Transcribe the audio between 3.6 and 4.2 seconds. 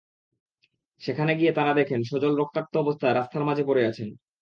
পড়ে আছেন।